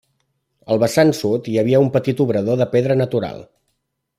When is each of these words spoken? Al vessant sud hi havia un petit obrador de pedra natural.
Al 0.75 0.79
vessant 0.83 1.11
sud 1.17 1.49
hi 1.51 1.59
havia 1.63 1.81
un 1.85 1.91
petit 1.99 2.25
obrador 2.25 2.59
de 2.63 2.69
pedra 2.75 2.99
natural. 3.03 3.45